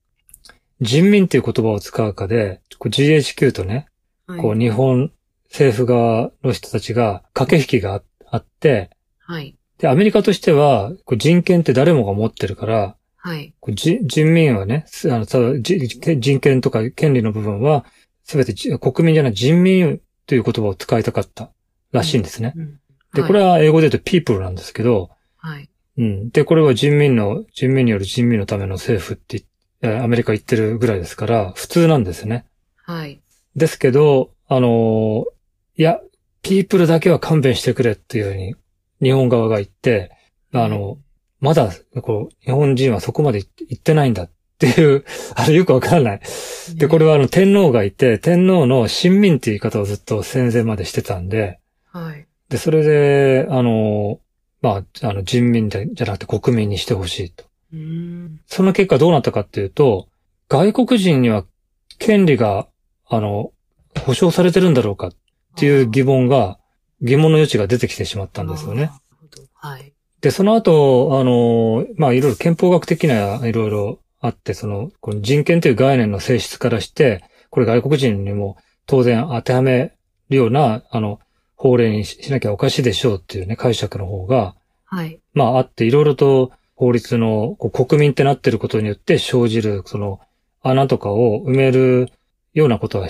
[0.82, 3.88] 人民っていう言葉を使うかで、こう GHQ とね、
[4.28, 4.42] はい。
[4.42, 5.12] こう日本
[5.46, 8.90] 政府側の人たちが駆け引きがああって、
[9.20, 9.58] はい。
[9.80, 13.54] で、アメリカとしては、こう人権って誰もが持ってるから、はい。
[13.60, 17.86] こうじ人民はね、すあの、ただじ人権とか権利の部分は、
[18.24, 21.52] すべてじ国民じゃない人民という言葉を使いたかった
[21.92, 22.54] らしいんですね。
[22.56, 22.80] うん
[23.14, 25.70] で、これは英語で言うと people なんですけど、はい。
[25.98, 26.30] うん。
[26.30, 29.49] で、これは人民の、人民による人民のための政府って言っ、
[29.82, 32.46] えアメリカ言ってるぐらいですから、普通なんですね。
[32.84, 33.22] はい。
[33.56, 35.40] ですけど、あのー
[35.80, 36.02] いや、
[36.42, 38.54] ピープルだけは勘弁してくれっていうふうに、
[39.02, 40.12] 日本側が言って、
[40.52, 40.98] あの、
[41.40, 46.22] まだ、こう、日本人はそこまで言ってないんだっていう、 あれよくわからない。
[46.76, 52.28] で、これはあの、天皇がいて、天皇の親民っていう言い方をずっと戦前までしてたんで、はい。
[52.50, 54.20] で、それで、あの、
[54.62, 57.46] まあ、あの、人民じゃじゃなくて国民にしてほしいと。
[58.48, 60.08] その結果どうなったかっていうと、
[60.48, 61.46] 外国人には
[62.00, 62.68] 権利が、
[63.08, 63.52] あの、
[64.06, 65.12] 保障されてるんだろうかっ
[65.56, 66.58] ていう疑問が、
[67.02, 68.92] 疑問の余地が出てきてしまったんですよね。
[69.54, 69.94] はい。
[70.22, 79.94] で、その後、あの、まあ、いろいろ憲法学的ないろいろあって、その、この人権という概念の性質からして、これ外国人にも当然当てはめ
[80.30, 81.20] るような、あの、
[81.56, 84.56] 法令にししなきゃおかしいでしょうっていうね、解釈の方が、
[84.86, 85.20] はい。
[85.34, 90.22] まああって、いろいろと法律の国民ってなってることによって生じる、その
[90.62, 92.10] 穴とかを埋める
[92.54, 93.10] ようなことは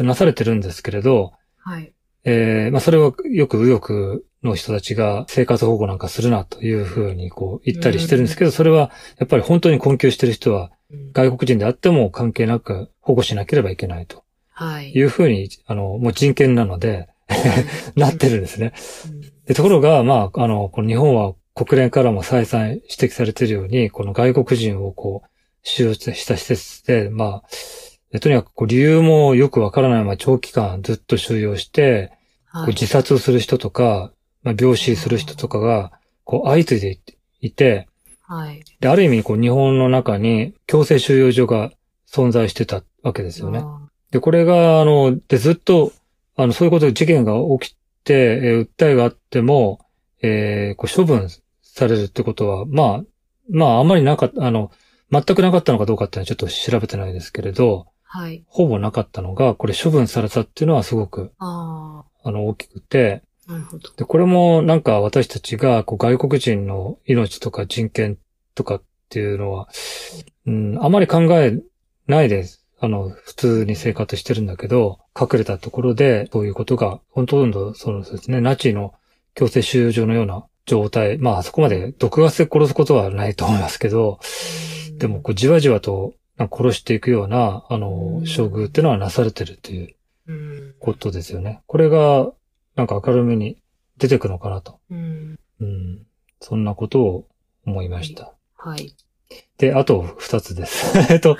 [0.00, 1.90] なされてるんですけれど、はい。
[2.24, 14.92] えーまあそれはよく右翼の人たちが生活保護なんかするなというふうにこう言ったりしてるんですけど、それはやっぱり本当に困窮してる人はうん外国人であっても関係なく保護しなければいけないとはい。
[14.92, 17.08] いうふうに、あの、もう人権なので、
[17.96, 18.74] なってるんですね。
[19.54, 25.28] ところが、まあ、あの、この日本は国連からも再三指摘されているように、この外国人をこう、
[25.62, 27.42] 収容した施設で、まあ、
[28.12, 32.12] えとにかくこう理由もよくわからないまま長期間ずっと収容して、
[32.52, 32.68] こうはい。
[32.68, 35.92] 自殺をする人とか、まあ、病死する人とかが、
[36.24, 36.98] こう相次いで
[37.40, 37.88] いて、
[38.22, 38.62] はい。
[38.80, 41.72] で、ある意味、こう日本の中に強制収容所が
[42.10, 43.60] 存在してたわけですよね。
[43.62, 45.92] あで、これが、あの、で、ずっと、
[46.36, 49.80] あの、そういうこと、事件が起きて、えー訴えがあっても、
[50.22, 51.28] えーこう処分
[51.78, 53.04] されるってことは、まあ、
[53.50, 54.70] まあ、あまりなかった、あの、
[55.10, 58.42] 全くなかったのかどうかっていうのはちょっと調べてないですけれど、ーはい。
[58.46, 63.90] ほぼなかったのが、これ処分されたっていうのはすごく、ああの、大きくて、あ、なるほど。
[63.96, 68.18] で、これもなんか私たちが、こう、外国人の命とか人権
[68.54, 69.68] とかっていうのは、
[70.46, 71.58] うん、あまり考え
[72.06, 72.64] ないです。
[72.80, 78.94] あの、普通に生活してるんだけど、隠れたところで、そういうことが、ほとんど、そのですね、ナチの
[79.34, 84.20] 強制収容所のような状態、まあ、そこまで毒ガスで殺すことはないと思いますけど、
[84.98, 89.94] でも、こう、じわじわと、殺していくような、あのう、ん処遇っていうのはなされてるっていう
[90.28, 90.74] うん。
[90.78, 91.62] ことですよね。
[91.66, 92.30] これが、
[92.76, 93.58] なんか明るみに
[93.96, 94.78] 出てくのかなと。
[94.90, 95.38] うん。
[95.60, 96.06] うん。
[96.40, 97.26] そんなことを
[97.66, 98.32] 思いました。
[98.56, 98.94] はい。
[99.56, 100.96] で、あと二つです。
[101.10, 101.36] えっと、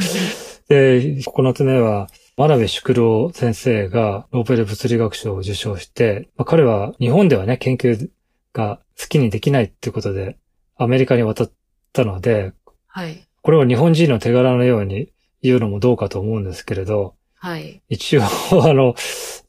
[0.68, 8.08] で、九つ目は、真鍋淑郎先生がノーベル物理学賞を受賞して、まあ、彼は日本ではね、研究
[8.52, 10.38] が好きにできないってことで、
[10.76, 11.52] アメリカに渡っ
[11.92, 12.52] たので、
[12.86, 13.26] はい。
[13.42, 17.82] これを日本人の手柄のように言うのもどうかと思うんですけれど、はい。
[17.88, 18.94] 一応、あの、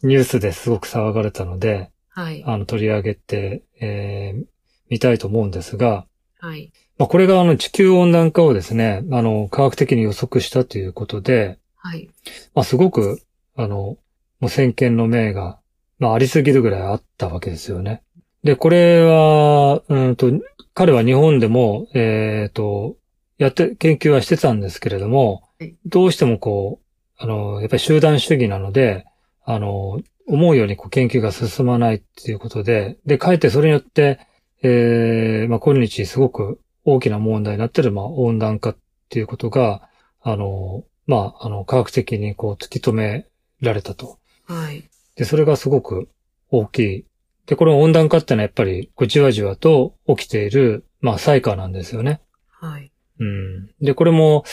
[0.03, 2.43] ニュースですごく騒がれたので、はい。
[2.45, 4.45] あの、取り上げて、えー、
[4.89, 6.05] 見たいと思うんですが、
[6.39, 6.71] はい。
[6.97, 12.09] まあ、これがあの地球温暖化をですね、あの、科学的に予測したということで、はい。
[12.53, 13.21] まあ、すごく、
[13.55, 13.97] あの、
[14.39, 15.59] もう先見の明が、
[15.97, 18.03] まあ、ありすぎるぐらいあったわけですよね。
[18.43, 20.31] で、これは、うんと、
[20.73, 22.95] 彼は日本でも、えっ、と、
[23.37, 29.05] やって、研究はしてたんですけれどもはい、どうしてもこう、あの、やっぱり集団主義なので、
[29.43, 34.19] あの、思うようにこう研究が進まないっていうことで、で、かえってそれによって、
[34.61, 38.77] えー、まあ、今日すごく大きな問題になってる、まあ、温暖化っ
[39.09, 39.89] ていうことが、
[40.21, 43.25] あの、まあ、あの、科学的にこう突き止め
[43.61, 44.17] られたと。
[44.45, 44.83] はい。
[45.15, 46.07] で、それがすごく
[46.51, 47.05] 大きい。
[47.49, 52.21] で、この温暖化ってのはやっぱり、こうじわじわと起きている、まあ、災禍なんですよね。
[52.47, 52.91] はい。
[53.19, 53.71] うん。
[53.81, 54.45] で、これも、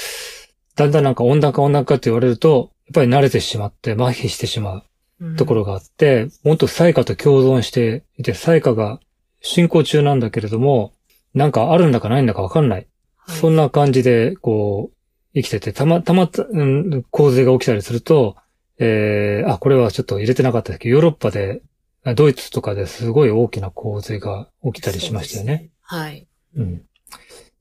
[0.77, 4.85] だんだんなんか温暖化温暖化って言われると、ぱり慣れてしまって麻痺してしま
[5.21, 9.01] うんうところがあって、もっと災禍と共存していて、災禍が
[9.41, 10.93] 進行中なんだけれども、
[11.35, 12.79] なんかあるんだかないんだかわかんない。
[12.79, 14.97] はいそんな感じで、こう、
[15.35, 18.37] 生きてて、たま、たま、うん、洪水が起きたりすると、
[18.79, 20.89] えー、あ、これはちょっと入れてなかったですけ？
[20.91, 21.76] ど、ヨーロッパで、あ
[22.15, 25.71] ドイツとかですごい大きな洪水が起きたりしましたよね。
[25.83, 26.27] はい。
[26.57, 26.83] うん。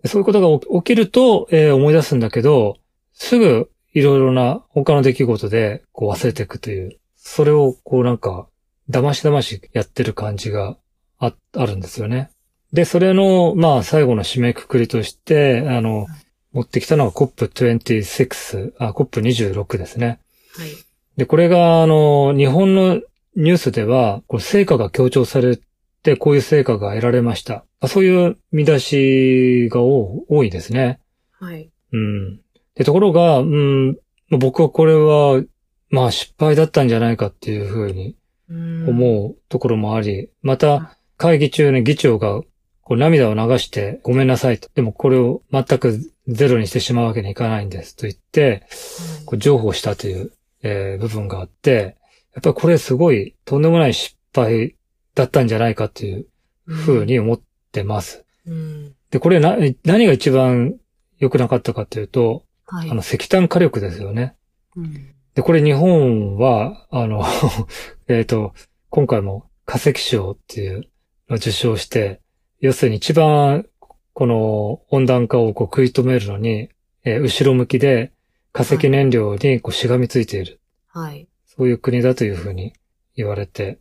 [0.02, 2.78] でそういうことが起起きると、えー思い出すんだけど、
[3.14, 8.48] すぐいろいろな他の出来事でこう忘れていくという、それをこうなんか、
[8.90, 10.78] だましだましやってる感じが
[11.18, 12.30] あ、あるんですよね。
[12.72, 16.08] で、それの、まあ最後の締めくくりとして、あの、
[16.52, 20.20] 持ってきたのが COP26、あ、COP26 ですね。
[20.56, 20.70] はい。
[21.18, 23.02] で、これが、あの、日本の
[23.36, 25.60] ニュースでは、こう成果が強調され
[26.04, 27.65] て、こういう成果が得られました。
[27.80, 31.00] あそういう見出しが多多いですね。
[31.39, 31.69] はい。
[31.91, 32.39] うん。
[32.76, 33.88] で、ところが、うん、
[34.30, 35.43] まあ僕はこれは、
[35.89, 38.15] まあ失敗だったんじゃないかっていうふうに
[38.50, 42.41] うん思うところもあり、また、会議中に議長が、
[42.82, 44.69] こう涙を流してごめんなさいと。
[44.76, 48.67] でもこれを全くゼロにしてしまうわけにいかないんですと言って、
[49.26, 51.98] こう譲歩したという、えー部分があって、
[52.36, 54.76] やっぱりこれすごいとんでもない失敗
[55.15, 56.28] だったんじゃないかという
[56.67, 58.24] ふうに思ってます。
[58.45, 58.93] うん。
[59.10, 60.76] で、これな、何が一番
[61.19, 62.91] 良くなかったかというと、はい。
[62.91, 64.36] あの石炭火力ですよね。
[64.76, 67.26] うんで、これ日本は、あの、
[68.08, 68.54] えっと、
[68.89, 70.88] 今回も化石賞っていう
[71.28, 72.21] のを受賞して、
[72.62, 73.67] 要するに一番
[74.13, 76.69] この温暖化をこう食い止めるのに、
[77.04, 78.13] えー後ろ向きで
[78.54, 80.62] 化石燃料にこうしがみついている。
[80.88, 81.28] はい。
[81.58, 82.74] そういう国だというふうに
[83.15, 83.80] 言われて、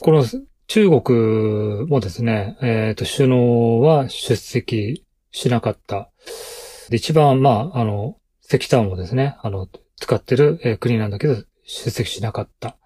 [0.00, 0.24] この
[0.66, 6.10] 中国もですね、えっ、と、首脳は出席しなかった。
[6.88, 12.76] で一番、まあ、あの、石炭をですね、あの、使ってる、国なんだけど、出席しなかった。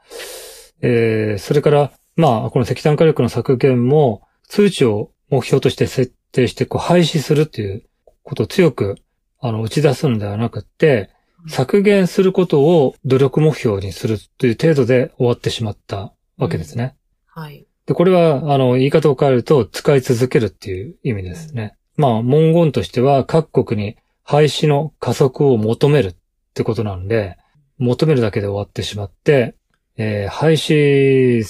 [0.82, 7.84] えーそれから、まあ、この石炭火力の削減も、通知を目標として設定して、こう、廃止するっていう
[8.22, 8.96] ことを強く、
[9.40, 11.10] あの、打ち出すのではなくて、
[11.48, 16.96] 削減することを努力目標にするという程度で終わってしまったわけですね。
[17.26, 17.66] はい。
[17.86, 21.76] で、これは、あの、言い方を変えると、使い続けるっていう意味ですね。
[21.96, 26.16] まあ、文言としては、各国に廃止の加速を求めるっ
[26.54, 27.38] てことなんで、
[27.78, 29.54] 求めるだけで終わってしまって、
[29.96, 31.42] えー廃止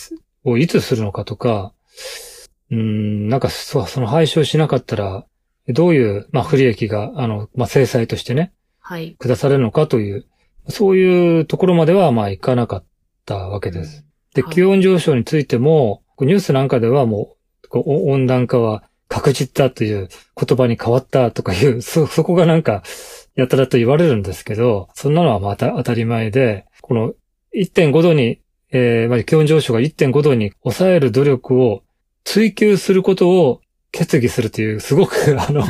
[0.44, 1.72] をいつするのかとか、
[2.70, 5.26] うーん、なんかそ、その廃止をしなかったら、
[5.68, 8.52] どういう、まあ、不利益が、あの、まあ、制裁としてね、
[8.88, 9.16] はい。
[9.18, 10.27] 下されるのかという、
[10.68, 12.85] そういうところまではまあいかなかっ
[13.25, 14.05] たわけです。
[14.33, 17.35] で、はい気温上昇についても、ニュースなんかではも
[17.72, 20.09] う、温暖化は確実だという
[20.40, 22.85] 言葉に変わったとかいう、 そ、そこがなんか、
[23.35, 27.12] やたらと言われるんですけど、そんなのはまた当たり前で、この
[27.57, 28.38] 1.5度に、
[28.70, 31.83] えーまあ、気温上昇が1.5度に抑える努力を
[32.22, 35.64] 追求することを決議するという、すごく、あの、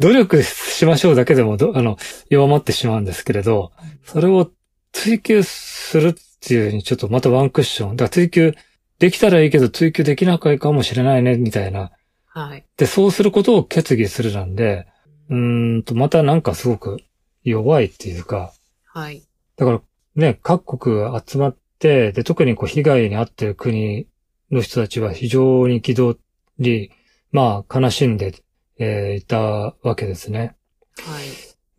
[0.00, 1.96] 努力しましょうだけでもど、 あの、
[2.28, 3.72] 弱まってしまうんですけれど、
[4.04, 4.50] それを
[4.92, 7.96] 追求するっていうにちょっとまたワンクッション。
[7.96, 8.54] だから追求
[8.98, 11.92] できたらいいけど追求できなかいかもしれないね、みたいな。
[12.26, 12.64] はい。
[12.76, 14.86] で、そうすることを決議するなんで、
[15.30, 16.98] うーんと、またなんかすごく
[17.44, 18.52] 弱いっていうか、
[18.84, 19.22] はい。
[19.56, 19.80] だから
[20.16, 24.06] ね、各国集まって、で、特にこう被害に遭っている国
[24.50, 26.16] の人たちは非常に憤
[26.58, 26.90] り、
[27.30, 28.34] まあ悲しんで、
[28.78, 29.40] えーいた
[29.82, 30.56] わけですね。
[30.98, 31.24] はい。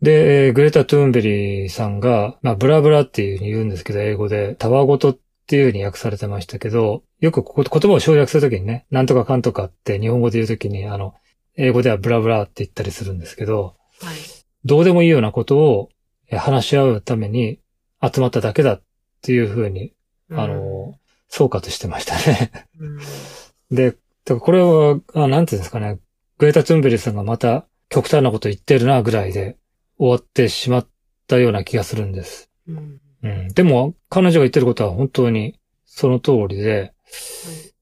[0.02, 11.14] で、えーグレタ・トゥーンベリーさんが、まあ、ブラブラっていう風に言うんですけど、英語で、たわごとっていう風に訳されてましたけど、よくここ言葉を省略するときにね、なんとかかんとかって日本語で言うときに、あの、
[11.56, 14.16] 英語ではブラブラって言ったりするんですけど、はい。
[14.64, 15.90] どうでもいいようなことを
[16.30, 17.58] えー話し合うために
[18.02, 18.82] 集まっただけだっ
[19.20, 19.92] ていう風に、
[20.30, 20.94] あの、
[21.28, 22.52] 総括してましたね。
[22.78, 22.98] うん、
[23.76, 25.98] で、これは、あなんていうんですかね、
[26.40, 29.58] グレタ・トゥンベリーさんがまた極端なこと言ってるなぐらいで
[29.98, 30.88] 終わってしまっ
[31.26, 32.50] たような気がするんです。
[32.66, 32.98] うん。
[33.22, 33.48] うん。
[33.48, 36.94] でも、彼女が言ってることは本当にその通りで、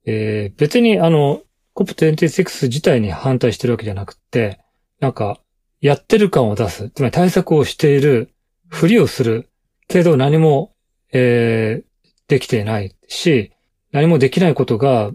[0.06, 1.42] えー別にあの、
[1.76, 4.58] COP26 自体に反対してるわけじゃなくて、
[4.98, 5.40] なんか、
[5.80, 6.90] やってる感を出す。
[6.90, 8.34] つまり対策をしている、
[8.66, 9.48] ふりをする。
[9.86, 10.74] けど何も、
[11.12, 11.88] えー
[12.26, 13.52] できていないし、
[13.92, 15.12] 何もできないことが、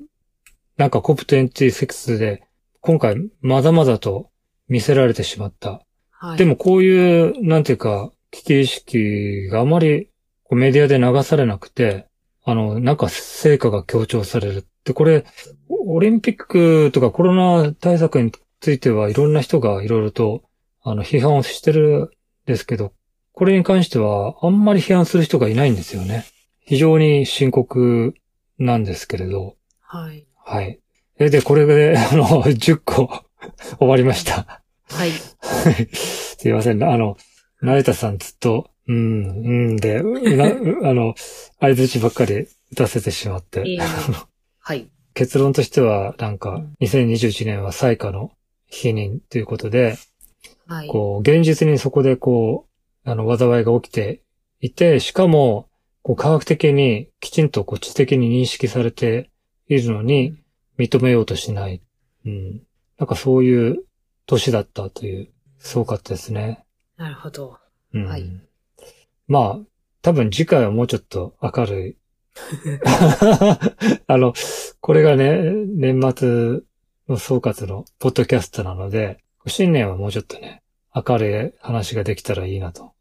[0.78, 2.44] なんか COP26 で、
[2.86, 4.30] 今回まだまだと
[4.68, 5.86] 見せられてしまった。
[6.12, 6.38] はい。
[6.38, 10.10] でもこういう、なんていうか、危機意識があまり
[10.52, 12.08] メディアで流されなくて、
[12.44, 14.68] あの、なんか成果が強調される。
[14.84, 15.24] で、これ、
[15.70, 20.44] オリンピックとかコロナ対策についてはいろんな人がいろいろと、
[20.82, 22.10] あの、批判をしてるん
[22.46, 22.92] ですけど、
[23.32, 26.26] これに関してはあんまり批判する人がいないんですよね。
[26.60, 28.14] 非常に深刻
[28.60, 29.56] なんですけれど。
[29.80, 30.28] はい。
[30.36, 30.83] はい。
[31.20, 33.10] え、で、これで、 あの、10個
[33.78, 34.64] 終わりました。
[34.90, 35.12] はい。
[35.94, 36.84] すいません。
[36.84, 37.18] あの、
[37.62, 39.00] 成田さんずっと、うん、う
[39.74, 41.16] んで、うなうあの、
[41.60, 43.62] 相槌ばっかり打たせてしまって。
[43.66, 43.86] いいね
[44.60, 44.90] はい。
[45.14, 48.32] 結論としては、なんかうん、2021年は最下の
[48.68, 49.98] 否認ということで、
[50.68, 50.88] はい。
[50.88, 52.66] こう、現実にそこでこ
[53.06, 54.22] う、あの、災いが起きて
[54.60, 55.70] いて、しかも、
[56.02, 59.30] こう、科学的にきちんとこう、知的に認識されて
[59.70, 60.43] いるのに、
[60.78, 61.82] 認めようとしない。
[62.26, 62.62] うん。
[62.98, 63.84] なんかそういう
[64.26, 66.64] 年だったという、すごかったですね。
[66.98, 67.58] なるほど。
[67.94, 68.06] うん。
[68.06, 68.30] はい
[69.28, 69.68] まあ、
[70.02, 71.98] 多分次回はもうちょっと明るい。
[74.08, 74.34] あの、
[74.82, 76.62] これがね、年末
[77.08, 80.62] の総括のポッドキャストなので、新年はもうちょっとね、
[80.94, 82.94] 明るい話ができたらいいなと。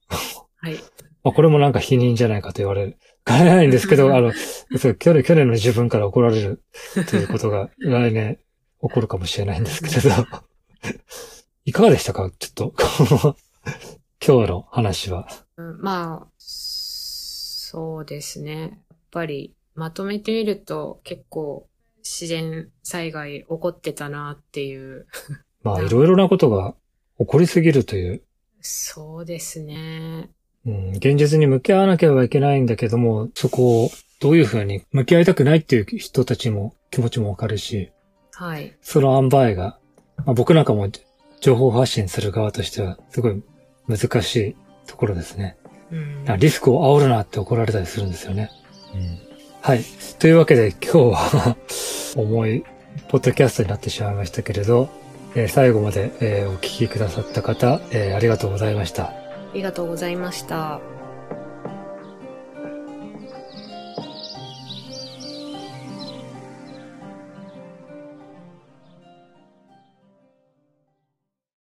[0.57, 0.79] はい。
[1.25, 2.99] まあ、これもなんか否認じゃないかと言われる。
[3.25, 4.33] かねないんですけど、あの、
[4.79, 6.63] そう去年、去年の自分から怒られる
[7.09, 8.39] ということが 来年
[8.83, 10.27] 起こるかもしれないんですけれど。
[11.65, 12.31] いかがでしたか？
[12.39, 12.77] ちょっと、こ
[13.29, 13.37] の
[14.25, 15.29] 今日の話は。
[15.57, 18.61] うんまあ、そうですね。
[18.61, 21.69] やっぱり、まとめてみると結構
[21.99, 25.07] 自然災害起こってたなっていう。
[25.63, 26.75] まあ、いろいろなことが
[27.19, 28.23] 起こりすぎるという、
[28.61, 30.31] そうですね。
[30.67, 33.91] うん、現実に向き合わなければいけないんだけども、そこを
[34.21, 37.91] どういうふうに向き合いたくないっていう人たちも気持ちもわかるし、
[38.33, 38.77] はい。
[38.81, 39.79] その塩梅が、
[40.19, 40.89] まあ、僕なんかも
[41.41, 43.43] 情報発信する側としてはすごい
[43.89, 44.57] 難しい
[44.87, 45.57] ところですね。
[45.91, 48.51] うんリスクを煽るなって怒られたりするんですよね。
[49.61, 49.81] はい。
[50.19, 51.57] というわけで今日は
[52.17, 52.65] 重い
[53.09, 54.89] ポッドキャストになってしまいましたけれど、
[55.35, 59.22] えー最後まで、えーお聞きくださった方、えーありがとうございました。
[59.53, 60.81] ありがとうございました。